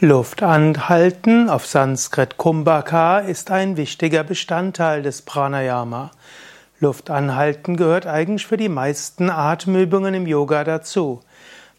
[0.00, 6.10] Luft anhalten auf Sanskrit Kumbhaka ist ein wichtiger Bestandteil des Pranayama.
[6.80, 11.22] Luft anhalten gehört eigentlich für die meisten Atemübungen im Yoga dazu.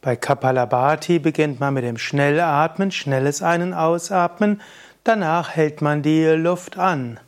[0.01, 4.61] Bei Kapalabhati beginnt man mit dem Schnellatmen, schnelles Ein- und Ausatmen,
[5.03, 7.19] danach hält man die Luft an.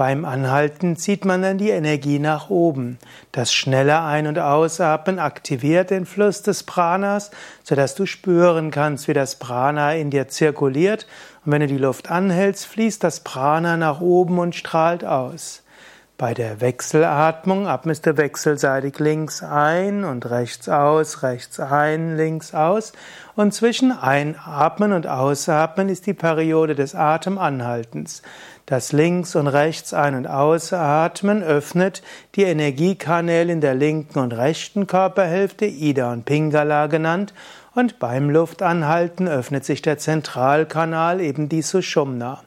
[0.00, 2.98] Beim Anhalten zieht man dann die Energie nach oben.
[3.32, 7.30] Das schnelle Ein- und Ausatmen aktiviert den Fluss des Pranas,
[7.64, 11.06] sodass du spüren kannst, wie das Prana in dir zirkuliert.
[11.44, 15.64] Und wenn du die Luft anhältst, fließt das Prana nach oben und strahlt aus.
[16.20, 22.92] Bei der Wechselatmung atmest du wechselseitig links ein und rechts aus, rechts ein, links aus.
[23.36, 28.20] Und zwischen Einatmen und Ausatmen ist die Periode des Atemanhaltens.
[28.66, 32.02] Das links und rechts ein- und ausatmen öffnet
[32.34, 37.32] die Energiekanäle in der linken und rechten Körperhälfte, Ida und Pingala genannt,
[37.74, 42.42] und beim Luftanhalten öffnet sich der Zentralkanal, eben die Sushumna.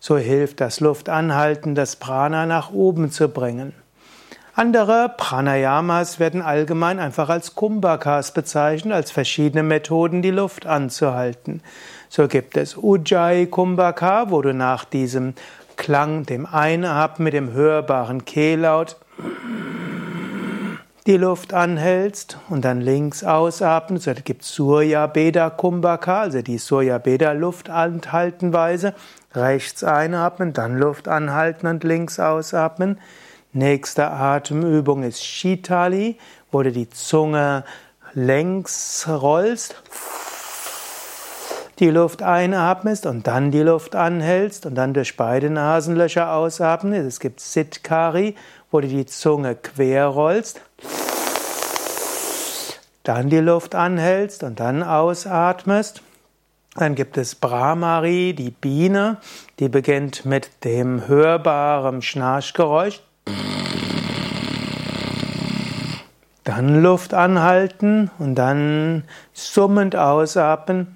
[0.00, 3.72] So hilft das Luftanhalten, das Prana nach oben zu bringen.
[4.54, 11.62] Andere Pranayamas werden allgemein einfach als Kumbhakas bezeichnet, als verschiedene Methoden, die Luft anzuhalten.
[12.08, 15.34] So gibt es Ujjayi Kumbhaka, wo du nach diesem
[15.76, 18.96] Klang, dem Einatmen mit dem hörbaren Kehllaut
[21.06, 23.98] die Luft anhältst und dann links ausatmen.
[23.98, 28.92] So gibt Surya Beda Kumbhaka, also die Surya Beda Luftanhaltenweise.
[29.34, 32.98] Rechts einatmen, dann Luft anhalten und links ausatmen.
[33.52, 36.18] Nächste Atemübung ist Shitali,
[36.50, 37.64] wo du die Zunge
[38.14, 39.82] längs rollst,
[41.78, 46.94] die Luft einatmest und dann die Luft anhältst und dann durch beide Nasenlöcher ausatmen.
[47.06, 48.34] Es gibt Sitkari,
[48.70, 50.60] wo du die Zunge quer rollst,
[53.02, 56.02] dann die Luft anhältst und dann ausatmest.
[56.78, 59.16] Dann gibt es Brahmari, die Biene,
[59.58, 63.00] die beginnt mit dem hörbaren Schnarchgeräusch.
[66.44, 69.02] Dann Luft anhalten und dann
[69.32, 70.86] summend ausatmen.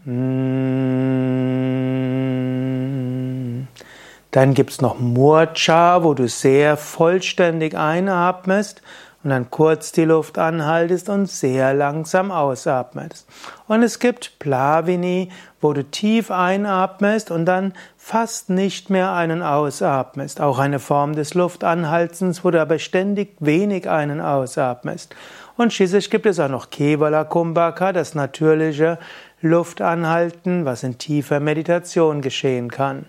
[4.30, 8.82] Dann gibt es noch Murcha, wo du sehr vollständig einatmest
[9.24, 13.28] und dann kurz die Luft anhaltest und sehr langsam ausatmest.
[13.68, 20.40] Und es gibt Plavini, wo du tief einatmest und dann fast nicht mehr einen ausatmest.
[20.40, 25.14] Auch eine Form des Luftanhaltens, wo du aber ständig wenig einen ausatmest.
[25.56, 28.98] Und schließlich gibt es auch noch Kevala Kumbhaka, das natürliche
[29.40, 33.06] Luftanhalten, was in tiefer Meditation geschehen kann.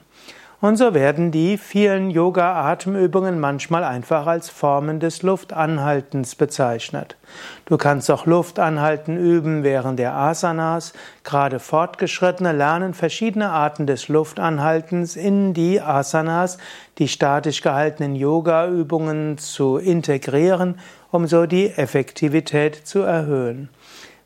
[0.63, 7.18] Und so werden die vielen Yoga-Atemübungen manchmal einfach als Formen des Luftanhaltens bezeichnet.
[7.66, 10.94] Du kannst auch Luftanhalten üben während der Asanas.
[11.25, 16.57] Gerade Fortgeschrittene lernen verschiedene Arten des Luftanhaltens in die Asanas,
[16.97, 20.80] die statisch gehaltenen Yoga-Übungen zu integrieren,
[21.12, 23.68] um so die Effektivität zu erhöhen.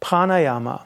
[0.00, 0.84] Pranayama.